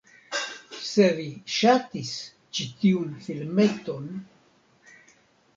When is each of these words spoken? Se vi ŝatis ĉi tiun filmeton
Se 0.91 1.09
vi 1.19 1.25
ŝatis 1.57 2.13
ĉi 2.59 2.67
tiun 2.85 3.13
filmeton 3.27 4.09